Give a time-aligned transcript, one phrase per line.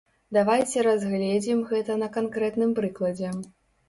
[0.35, 3.35] Давайце разгледзім гэта на канкрэтным прыкладзе.